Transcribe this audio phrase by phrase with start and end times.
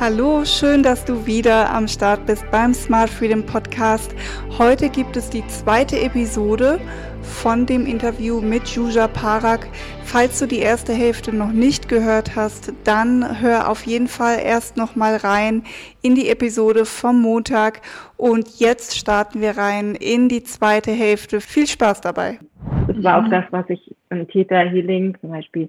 [0.00, 4.14] Hallo, schön, dass du wieder am Start bist beim Smart Freedom Podcast.
[4.56, 6.78] Heute gibt es die zweite Episode
[7.22, 9.66] von dem Interview mit Juja Parak.
[10.04, 14.76] Falls du die erste Hälfte noch nicht gehört hast, dann hör auf jeden Fall erst
[14.76, 15.64] noch mal rein
[16.00, 17.80] in die Episode vom Montag
[18.16, 21.40] und jetzt starten wir rein in die zweite Hälfte.
[21.40, 22.38] Viel Spaß dabei.
[22.86, 25.68] Das war auch das, was ich im Theta Healing zum Beispiel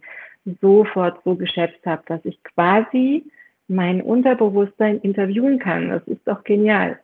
[0.62, 3.24] sofort so geschätzt habe, dass ich quasi
[3.70, 5.90] mein Unterbewusstsein interviewen kann.
[5.90, 7.00] Das ist doch genial.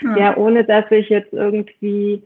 [0.00, 2.22] Ja, ja ohne dass ich jetzt irgendwie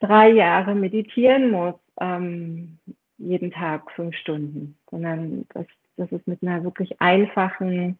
[0.00, 2.78] drei Jahre meditieren muss, ähm,
[3.16, 7.98] jeden Tag fünf Stunden, sondern das, das ist mit einer wirklich einfachen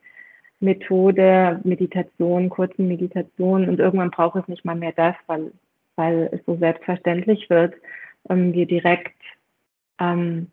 [0.61, 5.53] Methode, Meditation, kurzen Meditation und irgendwann braucht es nicht mal mehr das, weil,
[5.97, 7.75] weil es so selbstverständlich wird,
[8.29, 9.17] ähm, wir direkt
[9.99, 10.51] ähm,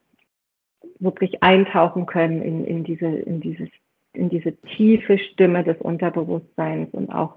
[1.00, 3.70] wirklich eintauchen können in, in, diese, in dieses
[4.18, 7.36] in diese tiefe Stimme des Unterbewusstseins und auch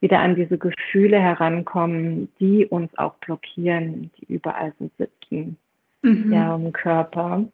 [0.00, 5.56] wieder an diese Gefühle herankommen, die uns auch blockieren, die überall so sitzen,
[6.02, 6.32] mhm.
[6.32, 7.44] ja, im Körper.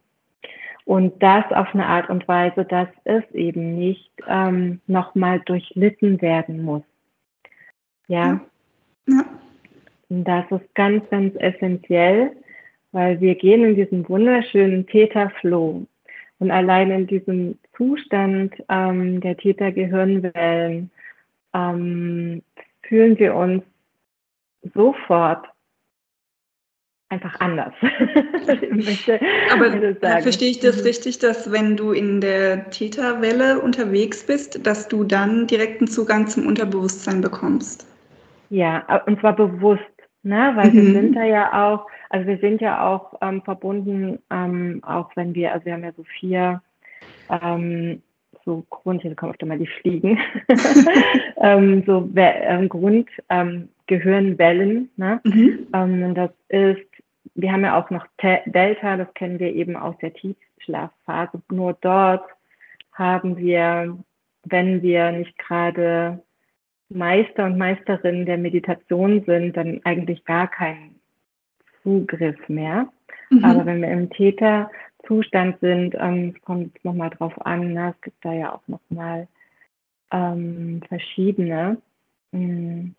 [0.85, 6.63] Und das auf eine Art und Weise, dass es eben nicht ähm, nochmal durchlitten werden
[6.63, 6.83] muss.
[8.09, 8.41] Ja.
[9.07, 9.25] ja.
[10.09, 12.33] Und das ist ganz, ganz essentiell,
[12.91, 15.87] weil wir gehen in diesen wunderschönen Theta-Flow.
[16.41, 20.91] Und allein in diesem Zustand ähm, der Tätergehirnwellen
[21.53, 22.43] ähm,
[22.83, 23.65] fühlen wir uns
[24.73, 25.47] sofort
[27.09, 27.75] einfach anders.
[29.53, 30.83] Aber verstehe ich das mhm.
[30.83, 36.47] richtig, dass wenn du in der Täterwelle unterwegs bist, dass du dann direkten Zugang zum
[36.47, 37.87] Unterbewusstsein bekommst?
[38.49, 39.83] Ja, und zwar bewusst,
[40.23, 40.53] ne?
[40.55, 40.75] weil mhm.
[40.75, 45.35] wir sind da ja auch also wir sind ja auch ähm, verbunden, ähm, auch wenn
[45.35, 46.61] wir, also wir haben ja so vier
[47.31, 48.03] ähm,
[48.45, 50.19] so Grund, hier kommen öfter mal die Fliegen,
[51.37, 54.77] ähm, so ähm, Grundgehirnwellen.
[54.77, 55.21] Ähm, ne?
[55.25, 55.67] Mhm.
[55.73, 56.81] Ähm, das ist,
[57.35, 61.41] wir haben ja auch noch Te Delta, das kennen wir eben aus der Tiefschlafphase.
[61.51, 62.25] Nur dort
[62.93, 63.97] haben wir,
[64.45, 66.21] wenn wir nicht gerade
[66.89, 70.97] Meister und Meisterinnen der Meditation sind, dann eigentlich gar keinen
[71.83, 72.89] Zugriff mehr.
[73.31, 73.45] Mhm.
[73.45, 74.11] Aber wenn wir im
[75.03, 77.95] Täterzustand sind, ähm, es kommt nochmal drauf an, ne?
[77.97, 79.29] es gibt da ja auch nochmal
[80.11, 81.79] ähm, verschiedene
[82.33, 82.95] ähm,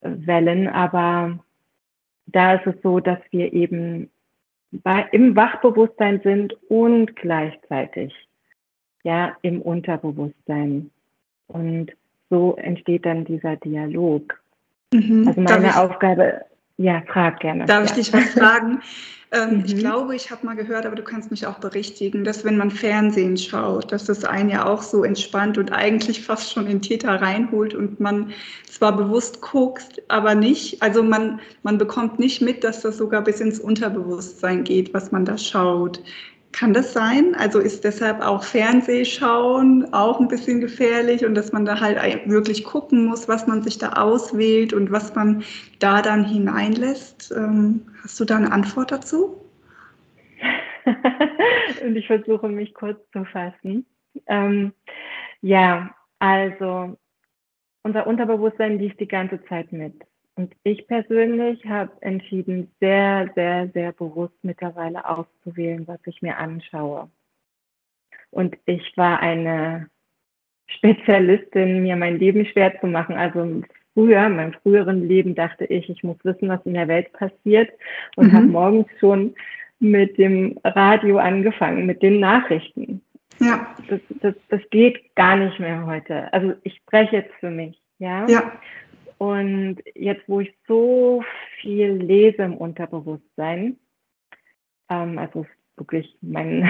[0.00, 1.38] Wellen, aber
[2.26, 4.10] da ist es so, dass wir eben
[4.70, 8.12] bei, im Wachbewusstsein sind und gleichzeitig
[9.04, 10.90] ja im Unterbewusstsein.
[11.46, 11.92] Und
[12.28, 14.40] so entsteht dann dieser Dialog.
[14.92, 15.28] Mhm.
[15.28, 16.44] Also meine Aufgabe
[16.78, 17.64] ja, frag gerne.
[17.64, 17.96] Darf ich ja.
[17.96, 18.82] dich was fragen?
[19.32, 19.64] ähm, mhm.
[19.64, 22.70] Ich glaube, ich habe mal gehört, aber du kannst mich auch berichtigen, dass wenn man
[22.70, 27.20] Fernsehen schaut, dass das einen ja auch so entspannt und eigentlich fast schon in Täter
[27.20, 28.32] reinholt und man
[28.70, 33.40] zwar bewusst guckt, aber nicht, also man, man bekommt nicht mit, dass das sogar bis
[33.40, 36.00] ins Unterbewusstsein geht, was man da schaut.
[36.56, 37.34] Kann das sein?
[37.34, 41.98] Also ist deshalb auch Fernsehschauen auch ein bisschen gefährlich und dass man da halt
[42.30, 45.44] wirklich gucken muss, was man sich da auswählt und was man
[45.80, 47.30] da dann hineinlässt?
[47.36, 49.38] Ähm, hast du da eine Antwort dazu?
[51.84, 53.84] und ich versuche mich kurz zu fassen.
[54.26, 54.72] Ähm,
[55.42, 56.96] ja, also
[57.82, 59.92] unser Unterbewusstsein liest die ganze Zeit mit.
[60.36, 67.10] Und ich persönlich habe entschieden, sehr, sehr, sehr bewusst mittlerweile auszuwählen, was ich mir anschaue.
[68.30, 69.88] Und ich war eine
[70.66, 73.14] Spezialistin, mir mein Leben schwer zu machen.
[73.16, 73.62] Also
[73.94, 77.70] früher, in meinem früheren Leben dachte ich, ich muss wissen, was in der Welt passiert
[78.16, 78.32] und mhm.
[78.32, 79.34] habe morgens schon
[79.78, 83.00] mit dem Radio angefangen, mit den Nachrichten.
[83.40, 83.74] Ja.
[83.88, 86.30] Das, das, das geht gar nicht mehr heute.
[86.32, 88.26] Also ich spreche jetzt für mich, ja.
[88.28, 88.52] Ja.
[89.18, 91.24] Und jetzt, wo ich so
[91.60, 93.78] viel lese im Unterbewusstsein,
[94.90, 95.46] ähm, also
[95.76, 96.68] wirklich mein,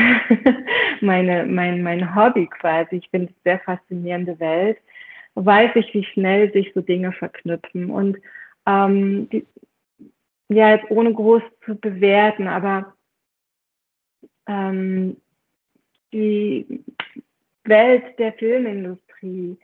[1.00, 4.78] meine, mein, mein Hobby quasi, ich finde es sehr faszinierende Welt,
[5.34, 7.90] weiß ich, wie schnell sich so Dinge verknüpfen.
[7.90, 8.18] Und
[8.66, 9.46] ähm, die,
[10.48, 12.94] ja, jetzt ohne groß zu bewerten, aber
[14.46, 15.16] ähm,
[16.12, 16.84] die
[17.64, 19.58] Welt der Filmindustrie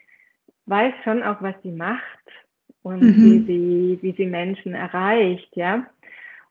[0.66, 2.02] weiß schon auch, was sie macht
[2.82, 3.16] und mhm.
[3.16, 5.86] wie sie, wie sie Menschen erreicht, ja.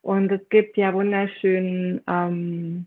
[0.01, 2.85] Und es gibt ja wunderschön, ähm,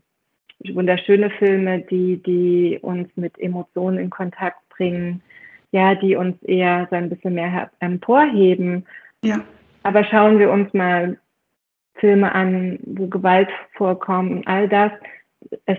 [0.73, 5.23] wunderschöne Filme, die, die uns mit Emotionen in Kontakt bringen,
[5.70, 8.85] ja, die uns eher so ein bisschen mehr emporheben.
[9.23, 9.44] Ja.
[9.82, 11.19] Aber schauen wir uns mal
[11.96, 14.93] Filme an, wo Gewalt vorkommt, all das,
[15.67, 15.79] es,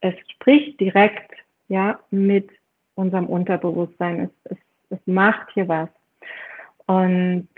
[0.00, 1.32] es spricht direkt,
[1.68, 2.50] ja, mit
[2.94, 4.30] unserem Unterbewusstsein.
[4.44, 4.58] Es, es,
[4.90, 5.88] es macht hier was.
[6.86, 7.48] Und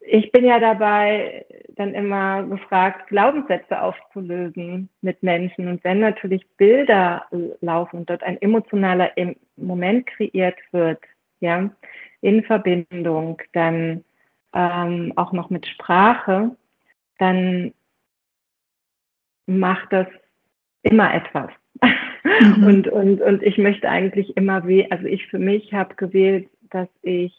[0.00, 5.68] ich bin ja dabei, dann immer gefragt, Glaubenssätze aufzulösen mit Menschen.
[5.68, 7.26] Und wenn natürlich Bilder
[7.60, 9.10] laufen und dort ein emotionaler
[9.56, 11.00] Moment kreiert wird,
[11.40, 11.70] ja,
[12.22, 14.04] in Verbindung, dann
[14.54, 16.56] ähm, auch noch mit Sprache,
[17.18, 17.74] dann
[19.46, 20.06] macht das
[20.82, 21.50] immer etwas.
[21.82, 22.64] Mhm.
[22.66, 27.32] Und, und, und ich möchte eigentlich immer, also ich für mich habe gewählt, dass ich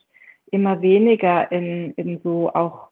[0.51, 2.89] immer weniger in, in so auch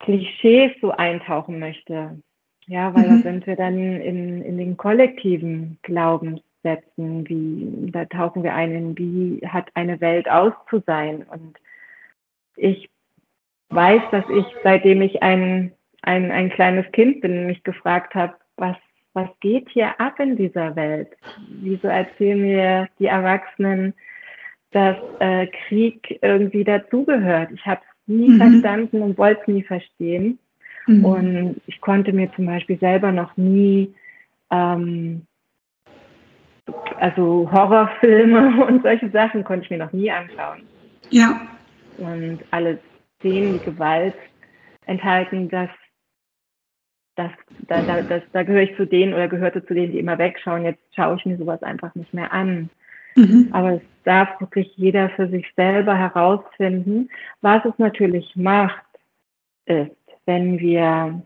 [0.00, 2.18] Klischees so eintauchen möchte.
[2.66, 3.16] Ja, weil mhm.
[3.16, 8.98] da sind wir dann in, in den kollektiven Glaubenssätzen, wie, da tauchen wir ein in,
[8.98, 11.24] wie hat eine Welt auszusein.
[11.24, 11.58] Und
[12.56, 12.88] ich
[13.68, 15.72] weiß, dass ich, seitdem ich ein,
[16.02, 18.76] ein, ein kleines Kind bin, mich gefragt habe, was,
[19.12, 21.08] was geht hier ab in dieser Welt?
[21.48, 23.94] Wieso erzählen mir die Erwachsenen,
[24.74, 27.52] dass äh, Krieg irgendwie dazugehört.
[27.52, 28.38] Ich habe es nie mhm.
[28.38, 30.38] verstanden und wollte es nie verstehen.
[30.86, 31.04] Mhm.
[31.04, 33.94] Und ich konnte mir zum Beispiel selber noch nie,
[34.50, 35.22] ähm,
[36.98, 40.62] also Horrorfilme und solche Sachen konnte ich mir noch nie anschauen.
[41.10, 41.40] Ja.
[41.98, 42.80] Und alle
[43.20, 44.16] Szenen, die Gewalt
[44.86, 45.70] enthalten, das,
[47.14, 47.30] das,
[47.68, 50.64] da, da, das, da gehöre ich zu denen oder gehörte zu denen, die immer wegschauen.
[50.64, 52.70] Jetzt schaue ich mir sowas einfach nicht mehr an.
[53.14, 53.50] Mhm.
[53.52, 57.10] Aber es darf wirklich jeder für sich selber herausfinden.
[57.40, 58.84] Was es natürlich macht,
[59.66, 59.90] ist,
[60.26, 61.22] wenn wir,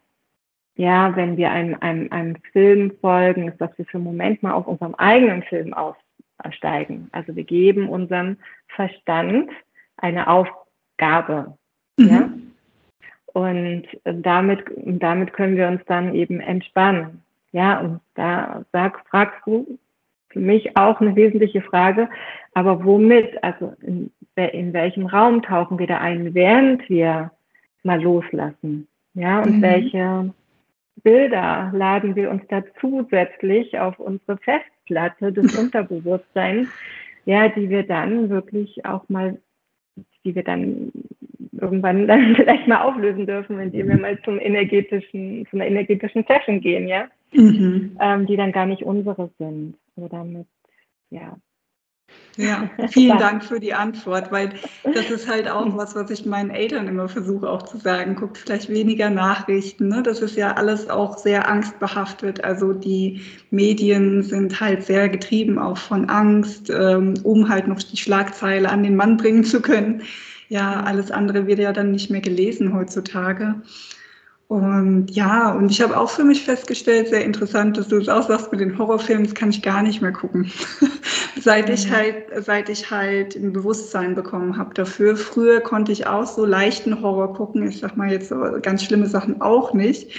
[0.77, 4.53] ja, wenn wir einem, einem, einem Film folgen, ist, dass wir für einen Moment mal
[4.53, 7.09] auf unserem eigenen Film aussteigen.
[7.13, 8.37] Also wir geben unserem
[8.69, 9.51] Verstand
[9.97, 11.57] eine Aufgabe.
[11.97, 12.09] Mhm.
[12.09, 12.31] Ja?
[13.35, 17.23] Und damit, damit können wir uns dann eben entspannen.
[17.53, 19.79] Ja, und da sag, fragst du,
[20.31, 22.09] für mich auch eine wesentliche Frage.
[22.55, 27.31] Aber womit, also in, in welchem Raum tauchen wir da ein, während wir
[27.83, 28.89] mal loslassen?
[29.15, 29.63] Ja, und mhm.
[29.63, 30.35] welche
[31.03, 36.69] Bilder laden wir uns da zusätzlich auf unsere Festplatte des Unterbewusstseins,
[37.25, 39.39] ja, die wir dann wirklich auch mal,
[40.25, 40.93] die wir dann
[41.61, 46.61] irgendwann dann vielleicht mal auflösen dürfen, indem wir mal zum energetischen, zu einer energetischen Session
[46.61, 47.97] gehen, ja, mhm.
[48.01, 49.75] ähm, die dann gar nicht unsere sind.
[49.97, 50.47] Also damit,
[51.11, 51.37] ja.
[52.37, 54.51] Ja, vielen Dank für die Antwort, weil
[54.85, 58.15] das ist halt auch was, was ich meinen Eltern immer versuche auch zu sagen.
[58.15, 59.89] Guckt vielleicht weniger Nachrichten.
[59.89, 60.03] Ne?
[60.03, 62.45] Das ist ja alles auch sehr angstbehaftet.
[62.45, 67.97] Also die Medien sind halt sehr getrieben auch von Angst, ähm, um halt noch die
[67.97, 70.03] Schlagzeile an den Mann bringen zu können.
[70.49, 73.63] Ja, alles andere wird ja dann nicht mehr gelesen heutzutage.
[74.49, 78.27] Und ja, und ich habe auch für mich festgestellt, sehr interessant, dass du es auch
[78.27, 80.51] sagst mit den Horrorfilmen, das kann ich gar nicht mehr gucken.
[81.39, 81.93] seit ich mhm.
[81.93, 85.17] halt, seit ich halt ein Bewusstsein bekommen habe dafür.
[85.17, 87.69] Früher konnte ich auch so leichten Horror gucken.
[87.69, 90.11] Ich sag mal jetzt so ganz schlimme Sachen auch nicht.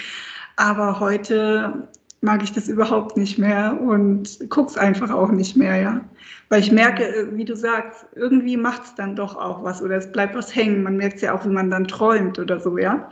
[0.58, 1.88] Aber heute
[2.22, 6.02] mag ich das überhaupt nicht mehr und guck's einfach auch nicht mehr, ja.
[6.50, 10.12] Weil ich merke, äh, wie du sagst, irgendwie macht's dann doch auch was oder es
[10.12, 10.84] bleibt was hängen.
[10.84, 13.10] Man merkt ja auch, wie man dann träumt oder so, ja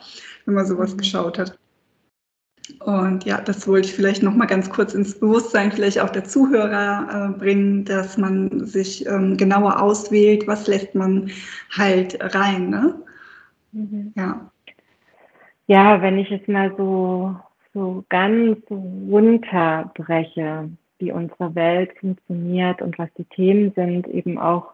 [0.48, 0.98] wenn man sowas mhm.
[0.98, 1.60] geschaut hat.
[2.80, 6.26] Und ja, das wollte ich vielleicht noch mal ganz kurz ins Bewusstsein vielleicht auch der
[6.26, 11.30] Zuhörer äh, bringen, dass man sich ähm, genauer auswählt, was lässt man
[11.78, 12.70] halt rein.
[12.70, 12.96] Ne?
[13.72, 14.14] Mhm.
[14.16, 14.52] Ja.
[15.68, 17.36] Ja, wenn ich es mal so,
[17.78, 24.74] so ganz runterbreche, wie unsere Welt funktioniert und was die Themen sind, eben auch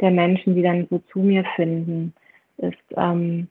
[0.00, 2.14] der Menschen, die dann so zu mir finden,
[2.58, 3.48] ist, ähm,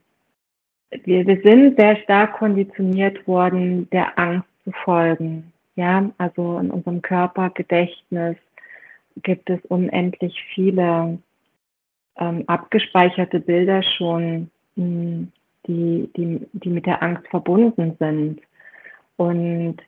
[1.04, 5.52] wir, wir sind sehr stark konditioniert worden, der Angst zu folgen.
[5.74, 8.36] Ja, also in unserem Körpergedächtnis
[9.22, 11.18] gibt es unendlich viele
[12.16, 15.32] ähm, abgespeicherte Bilder schon, mh, hm,
[15.66, 18.40] die, die, die mit der Angst verbunden sind.
[19.16, 19.78] Und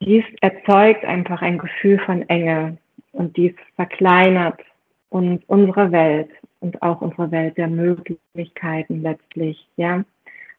[0.00, 2.76] dies erzeugt einfach ein Gefühl von Enge
[3.12, 4.60] und dies verkleinert
[5.08, 6.30] uns unsere Welt
[6.60, 10.04] und auch unsere Welt der Möglichkeiten letztlich, ja.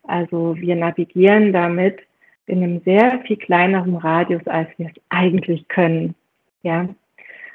[0.03, 1.99] Also wir navigieren damit
[2.47, 6.15] in einem sehr viel kleineren Radius, als wir es eigentlich können,
[6.63, 6.87] ja.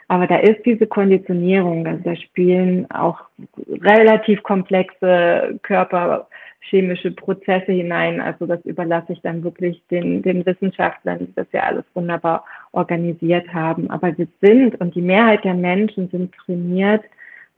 [0.09, 3.20] Aber da ist diese Konditionierung, also da spielen auch
[3.68, 5.59] relativ komplexe
[6.60, 8.20] körperchemische Prozesse hinein.
[8.20, 13.52] Also das überlasse ich dann wirklich den, den Wissenschaftlern, die das ja alles wunderbar organisiert
[13.52, 13.90] haben.
[13.90, 17.02] Aber wir sind und die Mehrheit der Menschen sind trainiert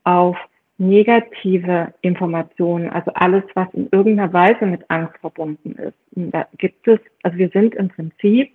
[0.04, 0.36] auf
[0.78, 5.94] negative Informationen, also alles, was in irgendeiner Weise mit Angst verbunden ist.
[6.16, 8.50] Und da gibt es, also wir sind im Prinzip,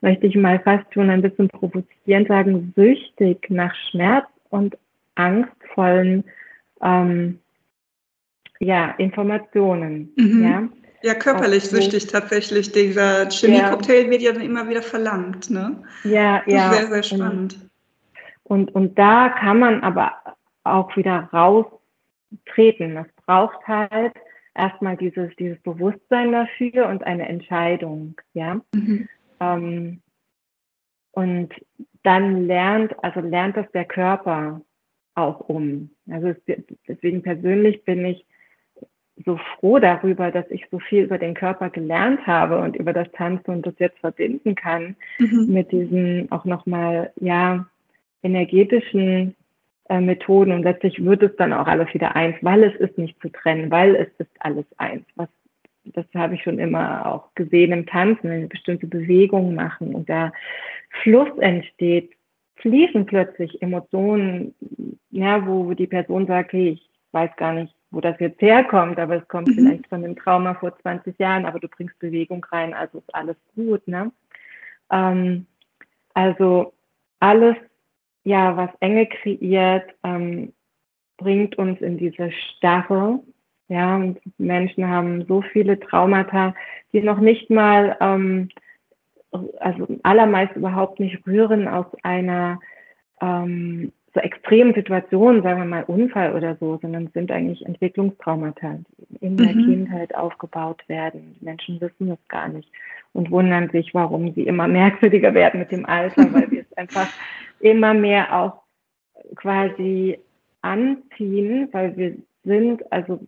[0.00, 4.76] möchte ich mal fast schon ein bisschen provozierend sagen, süchtig nach Schmerz und
[5.14, 6.24] angstvollen
[6.82, 7.38] ähm,
[8.62, 10.12] ja, Informationen.
[10.16, 10.44] Mhm.
[10.44, 10.68] Ja?
[11.02, 12.70] ja, körperlich also, süchtig tatsächlich.
[12.72, 14.10] Dieser Chemie-Cocktail ja.
[14.10, 15.50] wird ja dann immer wieder verlangt.
[15.50, 15.82] Ne?
[16.04, 16.72] Ja, das ja.
[16.72, 17.70] Sehr, sehr spannend.
[18.44, 20.12] Und, und, und da kann man aber
[20.64, 22.94] auch wieder raustreten.
[22.94, 24.12] Das braucht halt
[24.54, 28.60] erstmal dieses, dieses Bewusstsein dafür und eine Entscheidung, ja.
[28.74, 29.08] Mhm.
[29.40, 30.02] Ähm,
[31.12, 31.52] und
[32.04, 34.60] dann lernt, also lernt das der Körper
[35.14, 35.90] auch um.
[36.10, 36.34] Also
[36.88, 38.24] deswegen persönlich bin ich
[39.24, 43.10] so froh darüber, dass ich so viel über den Körper gelernt habe und über das
[43.12, 45.46] Tanzen und das jetzt verbinden kann mhm.
[45.48, 47.66] mit diesen auch nochmal, ja,
[48.22, 49.34] energetischen
[49.88, 53.20] äh, Methoden und letztlich wird es dann auch alles wieder eins, weil es ist nicht
[53.20, 55.04] zu trennen, weil es ist alles eins.
[55.16, 55.28] Was,
[55.84, 60.08] das habe ich schon immer auch gesehen im Tanzen, wenn wir bestimmte Bewegungen machen und
[60.08, 60.32] da
[61.02, 62.12] Fluss entsteht,
[62.56, 64.54] fließen plötzlich Emotionen,
[65.10, 69.16] ja, wo die Person sagt, hey, ich weiß gar nicht, wo das jetzt herkommt, aber
[69.16, 69.54] es kommt mhm.
[69.54, 73.36] vielleicht von einem Trauma vor 20 Jahren, aber du bringst Bewegung rein, also ist alles
[73.54, 73.86] gut.
[73.86, 74.10] Ne?
[74.90, 75.46] Ähm,
[76.14, 76.72] also
[77.20, 77.56] alles
[78.24, 80.52] ja, was Enge kreiert, ähm,
[81.16, 83.20] bringt uns in diese Starre.
[83.68, 86.54] Ja, und Menschen haben so viele Traumata,
[86.92, 88.50] die noch nicht mal, ähm,
[89.60, 92.60] also allermeist überhaupt nicht rühren aus einer
[93.20, 99.24] ähm, so extremen Situation, sagen wir mal Unfall oder so, sondern sind eigentlich Entwicklungstraumata, die
[99.24, 99.64] in der mhm.
[99.64, 101.36] Kindheit aufgebaut werden.
[101.40, 102.68] Die Menschen wissen das gar nicht
[103.14, 107.08] und wundern sich, warum sie immer merkwürdiger werden mit dem Alter, weil wir es einfach
[107.60, 108.62] immer mehr auch
[109.36, 110.18] quasi
[110.60, 113.20] anziehen, weil wir sind, also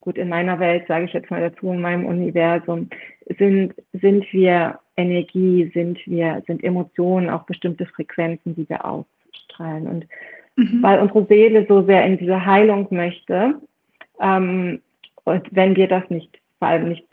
[0.00, 2.88] gut, in meiner Welt, sage ich jetzt mal dazu, in meinem Universum,
[3.38, 8.84] sind, sind wir Energie, sind wir, sind Emotionen, auch bestimmte Frequenzen, die wir
[9.50, 9.86] ausstrahlen.
[9.86, 10.06] Und
[10.56, 10.82] mhm.
[10.82, 13.60] weil unsere Seele so sehr in diese Heilung möchte,
[14.20, 14.80] ähm,
[15.24, 17.06] und wenn wir das nicht, vor allem nicht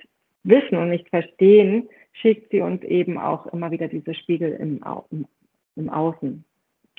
[0.43, 5.25] wissen und nicht verstehen, schickt sie uns eben auch immer wieder diese Spiegel im, im
[5.77, 6.43] im Außen.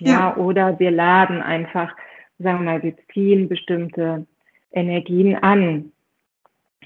[0.01, 1.95] Ja, ja, oder wir laden einfach,
[2.39, 4.27] sagen wir mal, wir ziehen bestimmte
[4.73, 5.93] Energien an.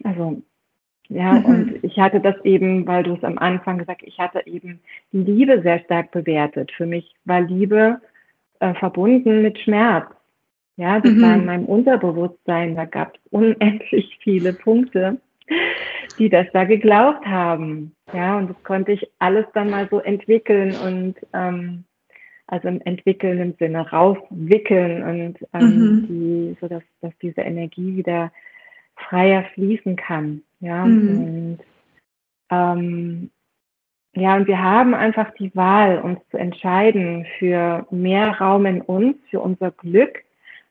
[0.02, 0.42] Also,
[1.08, 1.44] ja, mhm.
[1.44, 4.80] und ich hatte das eben, weil du es am Anfang gesagt, ich hatte eben
[5.12, 6.72] Liebe sehr stark bewertet.
[6.72, 8.00] Für mich war Liebe
[8.62, 10.06] äh, verbunden mit Schmerz.
[10.76, 11.22] Ja, das mhm.
[11.22, 15.20] war in meinem Unterbewusstsein, da gab es unendlich viele Punkte,
[16.18, 17.94] die das da geglaubt haben.
[18.14, 21.84] Ja, und das konnte ich alles dann mal so entwickeln und ähm,
[22.46, 26.06] also im entwickeln im Sinne rauswickeln und ähm, mhm.
[26.06, 28.30] die, so dass, dass diese Energie wieder
[28.96, 30.42] freier fließen kann.
[30.60, 31.08] Ja, mhm.
[31.08, 31.58] und
[32.50, 33.30] ähm,
[34.14, 39.16] ja, und wir haben einfach die Wahl, uns zu entscheiden für mehr Raum in uns,
[39.30, 40.22] für unser Glück.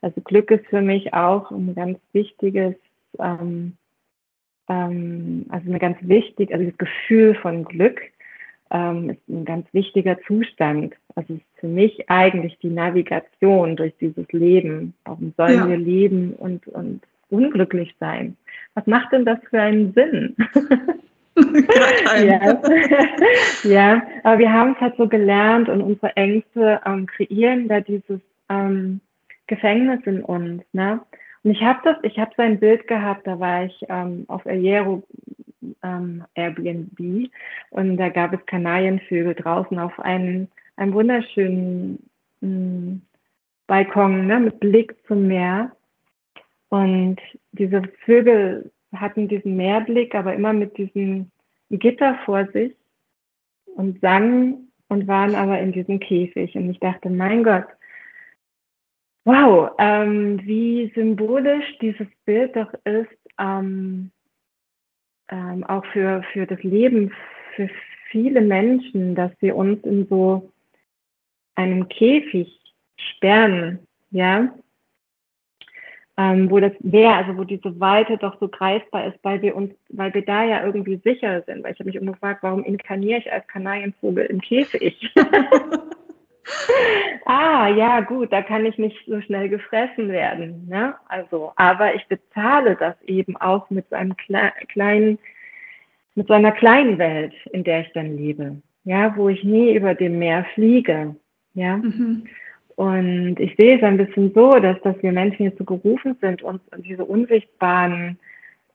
[0.01, 2.75] Also Glück ist für mich auch ein ganz wichtiges
[3.19, 3.77] ähm,
[4.71, 8.01] ähm, also ein ganz wichtig, also das Gefühl von Glück
[8.71, 10.93] ähm, ist ein ganz wichtiger Zustand.
[11.15, 14.93] Also ist für mich eigentlich die Navigation durch dieses Leben.
[15.03, 15.69] Warum sollen ja.
[15.69, 18.37] wir leben und, und unglücklich sein?
[18.73, 20.35] Was macht denn das für einen Sinn?
[22.23, 22.61] ja.
[23.63, 28.19] ja, aber wir haben es halt so gelernt und unsere Ängste ähm, kreieren da dieses
[28.49, 28.99] ähm,
[29.47, 30.63] Gefängnis in uns.
[30.73, 30.99] Ne?
[31.43, 34.45] Und ich habe das, ich habe so ein Bild gehabt, da war ich ähm, auf
[34.45, 35.03] Aero
[35.83, 37.29] ähm, Airbnb
[37.69, 41.99] und da gab es Kanarienvögel draußen auf einem, einem wunderschönen
[42.41, 43.01] mh, mm,
[43.67, 45.71] Balkon ne, mit Blick zum Meer.
[46.69, 47.17] Und
[47.53, 51.31] diese Vögel hatten diesen Meerblick, aber immer mit diesem
[51.69, 52.73] Gitter vor sich
[53.75, 56.55] und sangen und waren aber in diesem Käfig.
[56.55, 57.67] Und ich dachte, mein Gott,
[59.23, 64.11] Wow, ähm, wie symbolisch dieses Bild doch ist, ähm,
[65.29, 67.13] ähm, auch für, für das Leben,
[67.55, 67.69] für
[68.09, 70.51] viele Menschen, dass wir uns in so
[71.53, 72.59] einem Käfig
[72.95, 73.79] sperren,
[74.09, 74.51] ja,
[76.17, 79.73] ähm, wo das Meer, also wo diese Weite doch so greifbar ist, weil wir uns,
[79.89, 81.63] weil wir da ja irgendwie sicher sind.
[81.63, 85.11] Weil ich habe mich immer gefragt, warum inkarniere ich als Kanarienvogel im Käfig?
[87.25, 90.67] ah, ja, gut, da kann ich nicht so schnell gefressen werden.
[90.67, 90.95] Ne?
[91.07, 95.17] Also, aber ich bezahle das eben auch mit so einem Kle kleinen,
[96.15, 98.61] mit so einer kleinen Welt, in der ich dann lebe.
[98.83, 101.15] Ja, wo ich nie über dem Meer fliege.
[101.53, 101.77] Ja.
[101.77, 102.27] Mhm.
[102.81, 106.41] Und ich sehe es ein bisschen so, dass, dass wir Menschen jetzt so gerufen sind,
[106.41, 108.17] uns diese unsichtbaren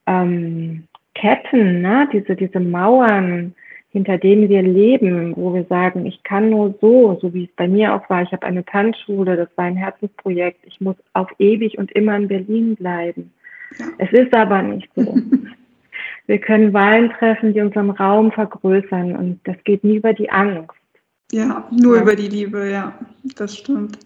[0.06, 0.84] ähm,
[1.16, 2.08] Ketten, ne?
[2.12, 3.52] diese, diese Mauern,
[3.90, 7.66] hinter denen wir leben, wo wir sagen, ich kann nur so, so wie es bei
[7.66, 8.22] mir auch war.
[8.22, 10.60] Ich habe eine Tanzschule, das war ein Herzensprojekt.
[10.66, 13.32] Ich muss auf ewig und immer in Berlin bleiben.
[13.76, 13.86] Ja.
[13.98, 15.16] Es ist aber nicht so.
[16.28, 20.75] wir können Wahlen treffen, die unseren Raum vergrößern und das geht nie über die Angst.
[21.32, 22.02] Ja, nur ja.
[22.02, 22.94] über die Liebe, ja,
[23.34, 23.98] das stimmt.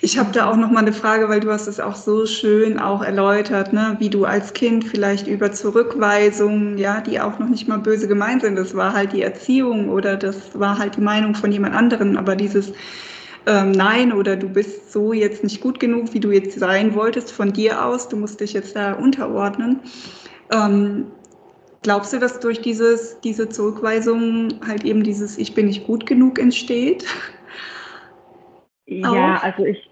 [0.00, 2.78] Ich habe da auch noch mal eine Frage, weil du hast es auch so schön
[2.78, 7.68] auch erläutert, ne, wie du als Kind vielleicht über Zurückweisungen, ja, die auch noch nicht
[7.68, 11.34] mal böse gemeint sind, das war halt die Erziehung oder das war halt die Meinung
[11.34, 12.72] von jemand anderen, aber dieses
[13.44, 17.32] ähm, Nein oder du bist so jetzt nicht gut genug, wie du jetzt sein wolltest
[17.32, 19.80] von dir aus, du musst dich jetzt da unterordnen.
[20.50, 21.06] Ähm,
[21.82, 26.38] Glaubst du, dass durch dieses, diese Zurückweisung halt eben dieses Ich bin nicht gut genug
[26.38, 27.04] entsteht?
[28.86, 29.42] Ja, Auch?
[29.42, 29.90] also ich,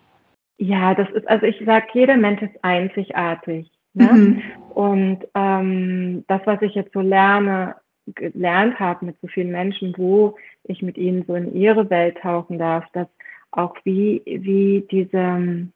[0.58, 3.70] ja, das ist, also ich sage, jeder Mensch ist einzigartig.
[3.94, 4.12] Ne?
[4.12, 4.42] Mhm.
[4.70, 7.76] Und ähm, das, was ich jetzt so lerne,
[8.14, 12.58] gelernt habe mit so vielen Menschen, wo ich mit ihnen so in ihre Welt tauchen
[12.58, 13.08] darf, dass
[13.52, 15.72] auch wie, wie diese ähm,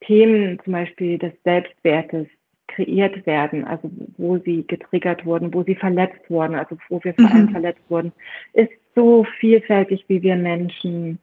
[0.00, 2.26] Themen zum Beispiel des Selbstwertes
[2.68, 7.30] kreiert werden, also wo sie getriggert wurden, wo sie verletzt wurden, also wo wir vor
[7.30, 7.50] allem mhm.
[7.50, 8.12] verletzt wurden,
[8.52, 11.18] ist so vielfältig, wie wir Menschen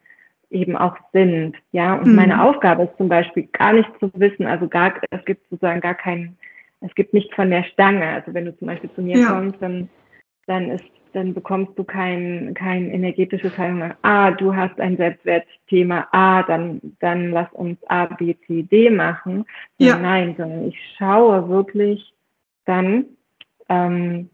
[0.50, 1.56] eben auch sind.
[1.72, 2.16] Ja, und mhm.
[2.16, 5.96] meine Aufgabe ist zum Beispiel gar nicht zu wissen, also gar, es gibt sozusagen gar
[5.96, 6.38] keinen,
[6.82, 8.06] es gibt nichts von der Stange.
[8.06, 9.28] Also wenn du zum Beispiel zu mir ja.
[9.28, 9.90] kommst, dann,
[10.48, 10.86] dann ist
[11.16, 13.94] dann bekommst du kein, kein energetisches Heilung.
[14.02, 16.08] Ah, du hast ein Selbstwertthema.
[16.12, 19.46] Ah, dann, dann lass uns A, B, C, D machen.
[19.78, 19.98] Ja.
[19.98, 22.14] Nein, sondern ich schaue wirklich
[22.66, 23.06] dann
[23.70, 24.30] ähm,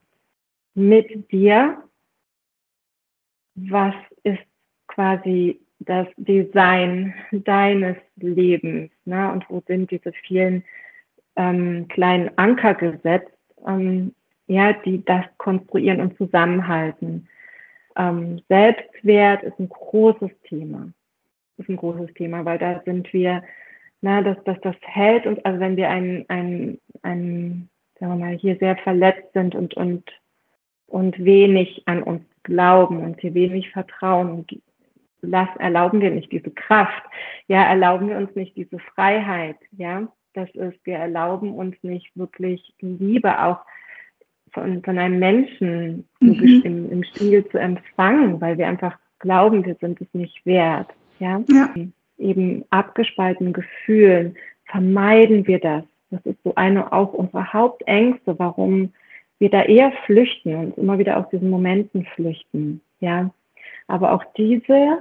[0.74, 1.84] mit dir,
[3.54, 3.94] was
[4.24, 4.42] ist
[4.88, 9.32] quasi das Design deines Lebens, ne?
[9.32, 10.64] Und wo sind diese vielen
[11.36, 13.32] ähm, kleinen Anker gesetzt,
[13.68, 14.16] ähm,
[14.52, 17.30] ja, die das konstruieren und zusammenhalten.
[17.96, 20.92] Ähm, Selbstwert ist ein großes Thema.
[21.58, 23.44] Ist ein großes Thema, weil da sind wir,
[24.02, 28.36] na, dass das, das hält uns, also wenn wir ein, ein, ein, sagen wir mal,
[28.36, 30.04] hier sehr verletzt sind und, und,
[30.88, 34.62] und wenig an uns glauben und hier wenig vertrauen und
[35.60, 37.04] erlauben wir nicht diese Kraft,
[37.48, 42.74] ja, erlauben wir uns nicht diese Freiheit, ja, das ist, wir erlauben uns nicht wirklich
[42.82, 43.60] Liebe auch
[44.52, 46.62] von, von einem Menschen mhm.
[46.64, 50.88] im, im Spiegel zu empfangen, weil wir einfach glauben, wir sind es nicht wert.
[51.20, 51.42] Ja?
[51.50, 51.74] ja.
[52.18, 54.36] Eben abgespaltenen Gefühlen
[54.66, 55.84] vermeiden wir das.
[56.10, 58.94] Das ist so eine auch unserer Hauptängste, warum
[59.40, 62.82] wir da eher flüchten und immer wieder aus diesen Momenten flüchten.
[63.00, 63.32] Ja,
[63.88, 65.00] aber auch diese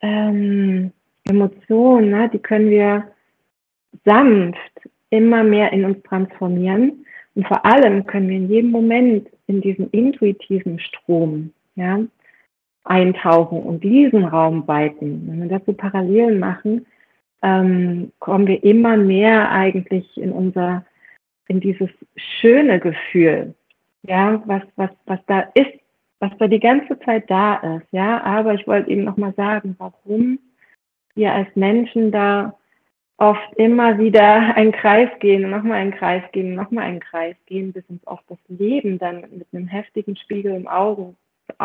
[0.00, 0.92] ähm,
[1.24, 3.08] Emotionen, ne, die können wir
[4.04, 7.01] sanft immer mehr in uns transformieren
[7.34, 12.00] und vor allem können wir in jedem Moment in diesen intuitiven Strom ja,
[12.84, 15.26] eintauchen und diesen Raum weiten.
[15.26, 16.86] Wenn wir das so parallel machen,
[17.42, 20.84] ähm, kommen wir immer mehr eigentlich in unser,
[21.48, 23.54] in dieses schöne Gefühl,
[24.02, 25.80] ja, was, was, was da ist,
[26.18, 28.22] was da die ganze Zeit da ist, ja.
[28.22, 30.38] Aber ich wollte eben nochmal sagen, warum
[31.14, 32.54] wir als Menschen da
[33.18, 37.84] oft immer wieder einen Kreis gehen, nochmal einen Kreis gehen, nochmal einen Kreis gehen, bis
[37.88, 41.16] uns auch das Leben dann mit einem heftigen Spiegel im Augen,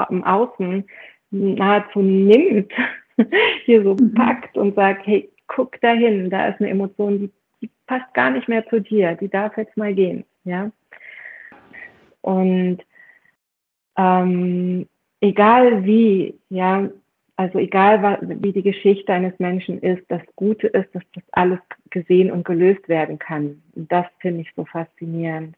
[0.10, 0.86] im Außen
[1.32, 2.72] nahezu nimmt,
[3.66, 4.14] hier so mhm.
[4.14, 7.32] packt und sagt, hey, guck dahin, da ist eine Emotion, die,
[7.62, 10.72] die passt gar nicht mehr zu dir, die darf jetzt mal gehen, ja.
[12.22, 12.80] Und
[13.98, 14.88] ähm,
[15.22, 16.90] egal wie, ja,
[17.38, 21.60] also egal, wie die Geschichte eines Menschen ist, das Gute ist, dass das alles
[21.92, 23.62] gesehen und gelöst werden kann.
[23.76, 25.56] Und das finde ich so faszinierend.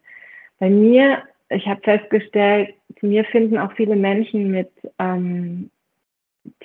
[0.59, 5.71] Bei mir, ich habe festgestellt, zu mir finden auch viele Menschen mit ähm,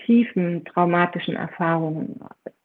[0.04, 2.18] tiefen traumatischen Erfahrungen,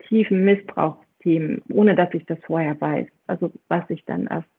[0.08, 3.08] tiefen Missbrauchsthemen, ohne dass ich das vorher weiß.
[3.28, 4.50] Also was sich dann erst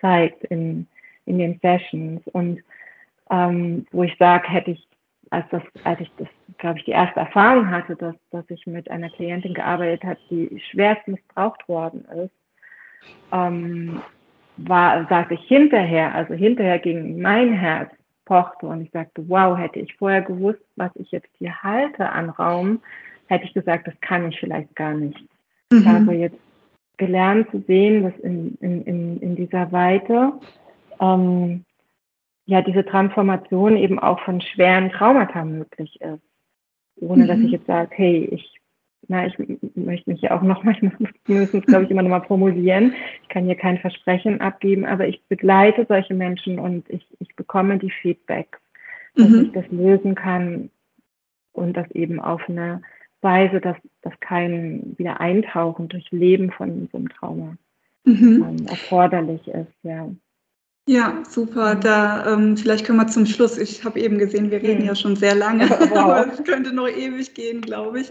[0.00, 0.86] zeigt in,
[1.26, 2.22] in den Sessions.
[2.28, 2.62] Und
[3.30, 4.88] ähm, wo ich sage, hätte ich
[5.30, 8.90] als, das, als ich das, glaube ich, die erste Erfahrung hatte, dass, dass ich mit
[8.90, 12.32] einer Klientin gearbeitet habe, die schwerst missbraucht worden ist,
[13.32, 14.00] ähm,
[14.56, 17.90] war, sagte ich hinterher, also hinterher ging mein Herz
[18.24, 22.30] pochte und ich sagte, wow, hätte ich vorher gewusst, was ich jetzt hier halte an
[22.30, 22.80] Raum,
[23.26, 25.18] hätte ich gesagt, das kann ich vielleicht gar nicht.
[25.70, 25.78] Mhm.
[25.78, 26.38] Ich habe jetzt
[26.96, 30.32] gelernt zu sehen, dass in, in, in, in dieser Weite
[31.00, 31.64] ähm,
[32.46, 36.22] ja diese Transformation eben auch von schweren Traumata möglich ist.
[36.96, 37.28] Ohne mhm.
[37.28, 38.56] dass ich jetzt sage, hey, ich
[39.08, 39.34] na, ich
[39.74, 42.94] möchte mich ja auch nochmal, wir müssen es, glaube ich, immer nochmal formulieren.
[43.22, 47.78] Ich kann hier kein Versprechen abgeben, aber ich begleite solche Menschen und ich, ich bekomme
[47.78, 48.58] die Feedbacks,
[49.14, 49.44] dass mhm.
[49.44, 50.70] ich das lösen kann
[51.52, 52.82] und das eben auf eine
[53.20, 57.56] Weise, dass, dass kein wieder Eintauchen durch Leben von so einem Trauma
[58.04, 58.44] mhm.
[58.48, 60.08] ähm, erforderlich ist, ja.
[60.88, 61.74] Ja, super.
[61.74, 63.58] Da ähm, vielleicht können wir zum Schluss.
[63.58, 65.96] Ich habe eben gesehen, wir reden ja schon sehr lange, wow.
[65.96, 68.08] aber es könnte noch ewig gehen, glaube ich.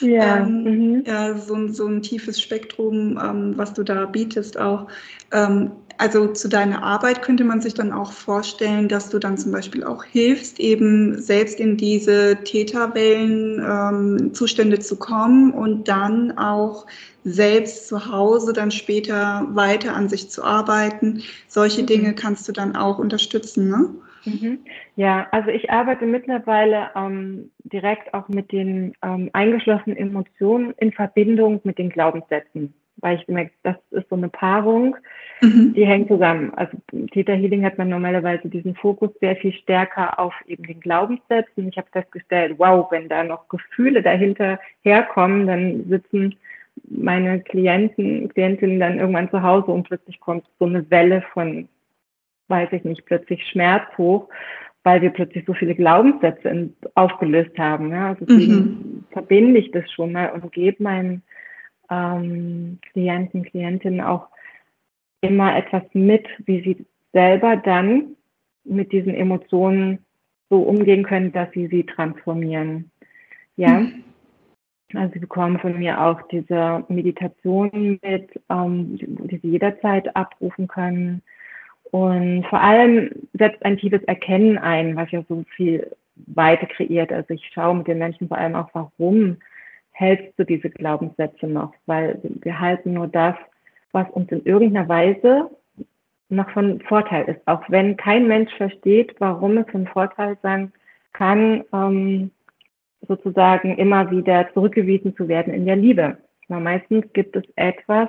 [0.00, 1.04] Ja, ähm, mhm.
[1.06, 4.86] ja so, so ein tiefes Spektrum, ähm, was du da bietest auch.
[5.98, 9.84] Also zu deiner Arbeit könnte man sich dann auch vorstellen, dass du dann zum Beispiel
[9.84, 16.86] auch hilfst, eben selbst in diese Täterwellen-Zustände ähm, zu kommen und dann auch
[17.24, 21.22] selbst zu Hause dann später weiter an sich zu arbeiten.
[21.48, 21.86] Solche mhm.
[21.86, 23.88] Dinge kannst du dann auch unterstützen, ne?
[24.26, 24.58] Mhm.
[24.96, 31.60] Ja, also ich arbeite mittlerweile ähm, direkt auch mit den ähm, eingeschlossenen Emotionen in Verbindung
[31.64, 34.96] mit den Glaubenssätzen weil ich merke, das ist so eine Paarung,
[35.40, 35.74] mhm.
[35.74, 36.52] die hängt zusammen.
[36.54, 36.76] Also
[37.12, 41.68] Theta Healing hat man normalerweise diesen Fokus sehr viel stärker auf eben den Glaubenssätzen.
[41.68, 46.36] Ich habe festgestellt, wow, wenn da noch Gefühle dahinter herkommen, dann sitzen
[46.88, 51.68] meine Klienten, Klientinnen dann irgendwann zu Hause und plötzlich kommt so eine Welle von,
[52.48, 54.28] weiß ich nicht, plötzlich Schmerz hoch,
[54.84, 57.90] weil wir plötzlich so viele Glaubenssätze aufgelöst haben.
[57.90, 58.08] Ja?
[58.10, 59.04] Also deswegen mhm.
[59.10, 61.22] verbinde ich das schon mal und gebe meinen
[61.90, 64.28] ähm, Klienten, Klientinnen auch
[65.20, 68.16] immer etwas mit, wie sie selber dann
[68.64, 69.98] mit diesen Emotionen
[70.50, 72.90] so umgehen können, dass sie sie transformieren.
[73.56, 73.80] Ja.
[73.80, 74.04] Mhm.
[74.94, 81.22] Also sie bekommen von mir auch diese Meditation mit, ähm, die sie jederzeit abrufen können.
[81.90, 85.90] Und vor allem setzt ein tiefes Erkennen ein, was ja so viel
[86.26, 87.12] Weite kreiert.
[87.12, 89.38] Also ich schaue mit den Menschen vor allem auch, warum
[89.96, 91.72] hältst du diese Glaubenssätze noch?
[91.86, 93.34] Weil wir halten nur das,
[93.92, 95.50] was uns in irgendeiner Weise
[96.28, 97.40] noch von Vorteil ist.
[97.46, 100.72] Auch wenn kein Mensch versteht, warum es von Vorteil sein
[101.14, 102.30] kann, ähm,
[103.08, 106.18] sozusagen immer wieder zurückgewiesen zu werden in der Liebe.
[106.48, 108.08] Aber meistens gibt es etwas,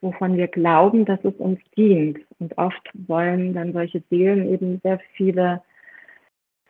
[0.00, 2.20] wovon wir glauben, dass es uns dient.
[2.38, 5.62] Und oft wollen dann solche Seelen eben sehr viele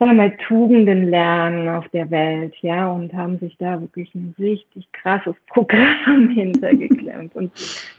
[0.01, 4.33] sagen wir mal, Tugenden lernen auf der Welt, ja, und haben sich da wirklich ein
[4.39, 7.35] richtig krasses Programm hintergeklemmt.
[7.35, 7.51] Und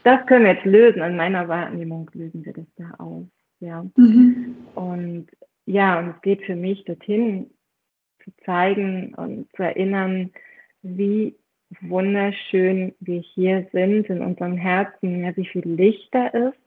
[0.03, 1.01] das können wir jetzt lösen.
[1.01, 3.23] An meiner Wahrnehmung lösen wir das da aus,
[3.61, 3.85] ja.
[3.95, 4.53] Mhm.
[4.75, 5.27] Und
[5.65, 7.49] ja, und es geht für mich dorthin
[8.21, 10.29] zu zeigen und zu erinnern,
[10.81, 11.33] wie
[11.79, 16.59] wunderschön wir hier sind in unserem Herzen, ja, wie viel Licht da ist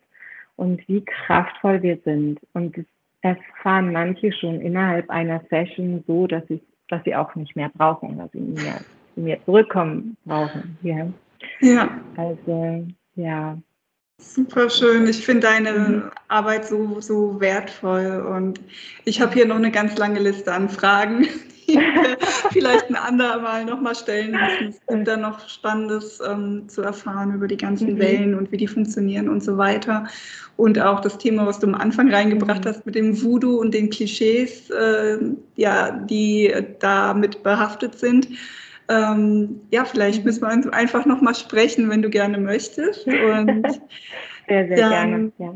[0.57, 2.40] und wie kraftvoll wir sind.
[2.55, 2.87] Und das
[3.27, 8.19] erfahren manche schon innerhalb einer Session so, dass sie, dass sie auch nicht mehr brauchen,
[8.19, 8.81] dass sie mehr,
[9.17, 10.79] mehr zurückkommen brauchen.
[10.83, 11.07] Ja.
[11.61, 11.89] ja.
[12.17, 13.59] Also, ja.
[14.18, 15.07] Super schön.
[15.07, 16.11] Ich finde deine mhm.
[16.29, 18.61] Arbeit so, so wertvoll und
[19.05, 21.29] ich habe hier noch eine ganz lange Liste an Fragen,
[21.68, 22.16] die wir
[22.50, 24.68] vielleicht ein andermal nochmal stellen müssen.
[24.70, 27.98] Es gibt da noch Spannendes ähm, zu erfahren über die ganzen mhm.
[27.98, 30.07] Wellen und wie die funktionieren und so weiter.
[30.57, 32.68] Und auch das Thema, was du am Anfang reingebracht mhm.
[32.68, 35.18] hast mit dem Voodoo und den Klischees, äh,
[35.57, 38.29] ja, die damit behaftet sind.
[38.88, 43.07] Ähm, ja, vielleicht müssen wir uns einfach nochmal sprechen, wenn du gerne möchtest.
[43.07, 43.66] Und
[44.49, 45.33] sehr, sehr dann, gerne.
[45.38, 45.55] Ja.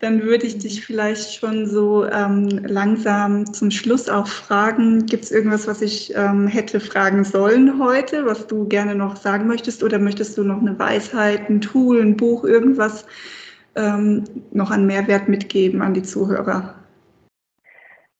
[0.00, 5.06] Dann würde ich dich vielleicht schon so ähm, langsam zum Schluss auch fragen.
[5.06, 9.46] Gibt es irgendwas, was ich ähm, hätte fragen sollen heute, was du gerne noch sagen
[9.46, 9.84] möchtest?
[9.84, 13.06] Oder möchtest du noch eine Weisheit, ein Tool, ein Buch, irgendwas
[13.76, 16.74] ähm, noch an Mehrwert mitgeben an die Zuhörer?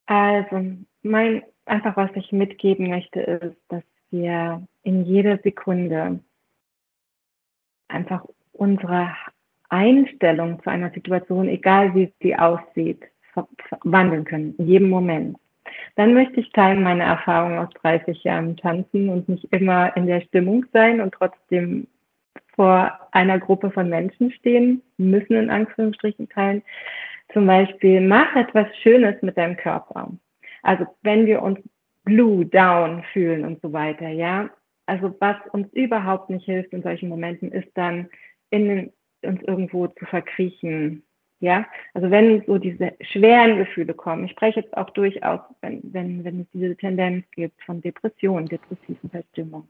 [0.07, 6.21] Also, mein, einfach was ich mitgeben möchte, ist, dass wir in jeder Sekunde
[7.89, 9.15] einfach unsere
[9.69, 13.03] Einstellung zu einer Situation, egal wie sie aussieht,
[13.83, 15.39] wandeln können, in jedem Moment.
[15.97, 20.21] Dann möchte ich teilen meine Erfahrungen aus 30 Jahren Tanzen und nicht immer in der
[20.23, 21.87] Stimmung sein und trotzdem
[22.55, 26.63] vor einer Gruppe von Menschen stehen müssen, in Anführungsstrichen teilen.
[27.33, 30.11] Zum Beispiel, mach etwas Schönes mit deinem Körper.
[30.63, 31.59] Also wenn wir uns
[32.05, 34.51] blue, down fühlen und so weiter, ja.
[34.87, 38.09] Also was uns überhaupt nicht hilft in solchen Momenten, ist dann
[38.51, 41.03] in uns irgendwo zu verkriechen,
[41.41, 41.67] ja.
[41.95, 46.41] Also wenn so diese schweren Gefühle kommen, ich spreche jetzt auch durchaus, wenn, wenn, wenn
[46.41, 49.69] es diese Tendenz gibt von Depressionen, depressiven Verstimmung,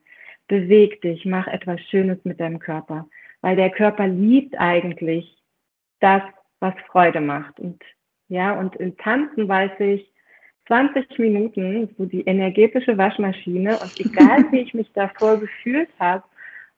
[0.49, 3.09] beweg dich, mach etwas Schönes mit deinem Körper,
[3.40, 5.42] weil der Körper liebt eigentlich
[6.01, 6.23] das,
[6.61, 7.59] was Freude macht.
[7.61, 7.83] Und
[8.29, 10.12] ja, und im Tanzen weiß ich,
[10.66, 16.22] 20 Minuten, so die energetische Waschmaschine und egal wie ich mich davor gefühlt habe,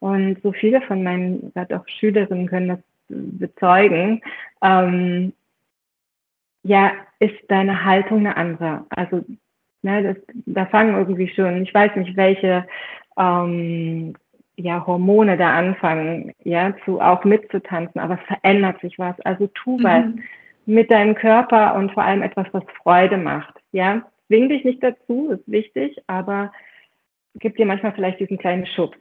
[0.05, 4.21] und so viele von meinen, gerade auch Schülerinnen können das bezeugen,
[4.63, 5.33] ähm,
[6.63, 8.85] ja, ist deine Haltung eine andere.
[8.91, 9.25] Also
[9.81, 12.67] ne, das, da fangen irgendwie schon, ich weiß nicht, welche
[13.17, 14.15] ähm,
[14.57, 19.19] ja, Hormone da anfangen, ja, zu auch mitzutanzen, aber es verändert sich was.
[19.23, 19.85] Also tu mhm.
[19.85, 20.05] was
[20.67, 23.55] mit deinem Körper und vor allem etwas, was Freude macht.
[23.75, 26.53] Ja, zwing dich nicht dazu, ist wichtig, aber
[27.35, 28.97] gib dir manchmal vielleicht diesen kleinen Schub.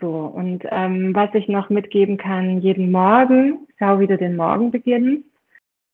[0.00, 4.70] So, und ähm, was ich noch mitgeben kann, jeden Morgen, schau, wie du den Morgen
[4.70, 5.28] beginnst.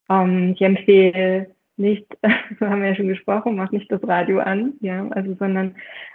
[0.09, 2.07] Ähm, ich empfehle nicht,
[2.61, 5.75] so haben wir ja schon gesprochen, mach nicht das Radio an, ja, also, sondern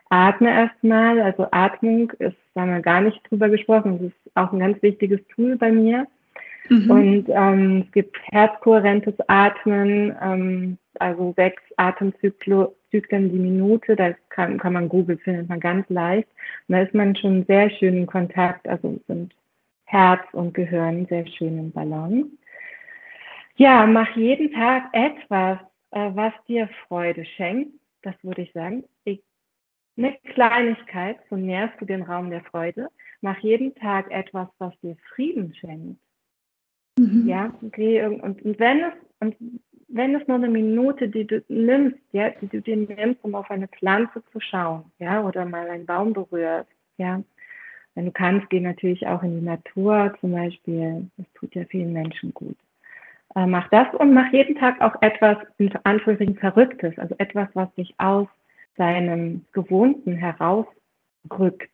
[0.10, 1.20] atme erstmal.
[1.20, 4.82] Also Atmung ist, da haben wir gar nicht drüber gesprochen, das ist auch ein ganz
[4.82, 6.08] wichtiges Tool bei mir.
[6.70, 6.92] Mhm.
[6.92, 13.96] Und ähm, es gibt herzkohärentes Atmen, ähm, also sechs Atemzyklen die Minute.
[13.96, 16.30] Da kann, kann man Google findet man ganz leicht.
[16.68, 18.68] Und da ist man schon sehr schön in Kontakt.
[18.68, 19.34] Also sind
[19.86, 22.30] Herz und Gehirn sehr schön im Balance.
[23.56, 25.60] Ja, mach jeden Tag etwas,
[25.92, 27.72] äh, was dir Freude schenkt.
[28.02, 28.84] Das würde ich sagen.
[29.04, 29.22] Ich,
[29.96, 32.90] eine Kleinigkeit, so nährst du den Raum der Freude.
[33.22, 36.00] Mach jeden Tag etwas, was dir Frieden schenkt.
[36.98, 37.28] Mhm.
[37.28, 38.06] Ja, okay.
[38.06, 39.36] Und, und wenn es, und
[39.88, 43.50] wenn es nur eine Minute, die du nimmst, ja, die du dir nimmst, um auf
[43.52, 47.22] eine Pflanze zu schauen, ja, oder mal einen Baum berührst, ja.
[47.96, 51.12] Wenn du kannst, geh natürlich auch in die Natur zum Beispiel.
[51.18, 52.58] Das tut ja vielen Menschen gut.
[53.36, 57.74] Äh, mach das und mach jeden Tag auch etwas in Anführungszeichen Verrücktes, also etwas, was
[57.76, 58.28] dich aus
[58.78, 61.70] deinem Gewohnten herausrückt.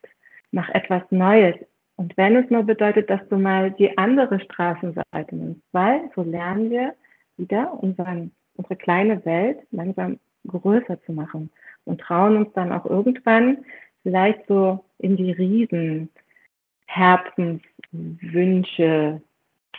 [0.52, 1.54] Mach etwas Neues,
[2.00, 6.70] und wenn es nur bedeutet, dass du mal die andere Straßenseite nimmst, weil so lernen
[6.70, 6.94] wir
[7.36, 11.50] wieder unseren, unsere kleine Welt langsam größer zu machen
[11.84, 13.58] und trauen uns dann auch irgendwann
[14.02, 16.08] vielleicht so in die Riesen
[16.86, 19.20] Herzenswünsche,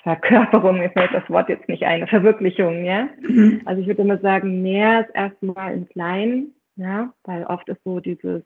[0.03, 3.09] Verkörperung, mir fällt das Wort jetzt nicht ein, Verwirklichung, ja.
[3.21, 3.61] Mhm.
[3.65, 7.99] Also ich würde immer sagen, mehr ist erstmal im Kleinen, ja, weil oft ist so
[7.99, 8.43] dieses,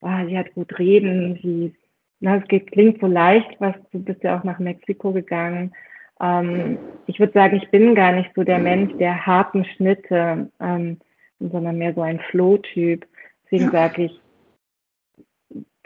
[0.00, 1.74] ah, sie hat gut reden, sie
[2.20, 5.72] na, es klingt so leicht, was du bist ja auch nach Mexiko gegangen.
[6.20, 10.98] Ähm, ich würde sagen, ich bin gar nicht so der Mensch der harten Schnitte, ähm,
[11.38, 13.06] sondern mehr so ein Flow-Typ.
[13.44, 14.20] Deswegen sage ich,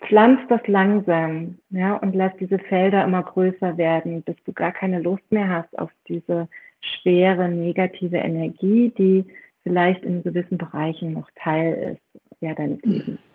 [0.07, 5.01] pflanz das langsam, ja, und lass diese Felder immer größer werden, bis du gar keine
[5.01, 6.49] Lust mehr hast auf diese
[6.81, 9.27] schwere negative Energie, die
[9.63, 13.09] vielleicht in gewissen Bereichen noch Teil ist, ja, deines Lebens.
[13.09, 13.30] Mhm.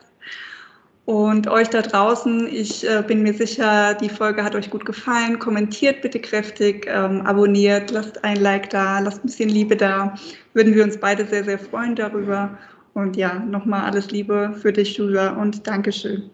[1.06, 5.38] Und euch da draußen, ich äh, bin mir sicher, die Folge hat euch gut gefallen.
[5.38, 10.16] Kommentiert bitte kräftig, ähm, abonniert, lasst ein Like da, lasst ein bisschen Liebe da.
[10.54, 12.58] Würden wir uns beide sehr, sehr freuen darüber.
[12.94, 16.30] Und ja, nochmal alles Liebe für dich, Julia, und Dankeschön.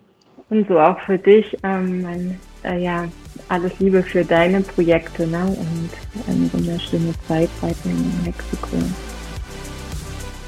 [0.49, 3.05] Und so auch für dich, ähm, mein, äh, ja,
[3.47, 5.45] alles Liebe für deine Projekte ne?
[5.45, 5.89] und
[6.27, 8.77] eine wunderschöne Zeit weiter in Mexiko.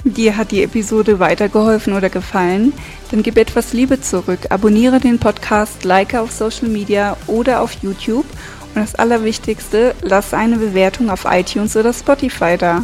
[0.04, 2.74] Dir hat die Episode weitergeholfen oder gefallen?
[3.12, 4.39] Dann gib etwas Liebe zurück.
[4.50, 8.26] Abonniere den Podcast, like auf Social Media oder auf YouTube.
[8.74, 12.84] Und das Allerwichtigste, lass eine Bewertung auf iTunes oder Spotify da.